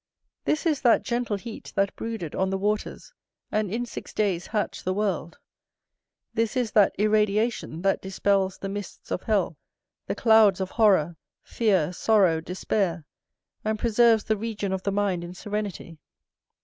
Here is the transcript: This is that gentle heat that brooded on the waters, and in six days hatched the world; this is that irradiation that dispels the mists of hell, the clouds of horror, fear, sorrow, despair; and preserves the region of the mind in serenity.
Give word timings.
This 0.45 0.65
is 0.65 0.81
that 0.81 1.03
gentle 1.03 1.35
heat 1.37 1.73
that 1.75 1.95
brooded 1.95 2.33
on 2.33 2.49
the 2.49 2.57
waters, 2.57 3.13
and 3.51 3.71
in 3.71 3.85
six 3.85 4.15
days 4.15 4.47
hatched 4.47 4.83
the 4.83 4.95
world; 4.95 5.37
this 6.33 6.57
is 6.57 6.71
that 6.71 6.95
irradiation 6.97 7.83
that 7.83 8.01
dispels 8.01 8.57
the 8.57 8.67
mists 8.67 9.11
of 9.11 9.21
hell, 9.21 9.59
the 10.07 10.15
clouds 10.15 10.59
of 10.59 10.71
horror, 10.71 11.17
fear, 11.43 11.93
sorrow, 11.93 12.41
despair; 12.41 13.05
and 13.63 13.77
preserves 13.77 14.23
the 14.23 14.37
region 14.37 14.73
of 14.73 14.81
the 14.81 14.91
mind 14.91 15.23
in 15.23 15.35
serenity. 15.35 15.99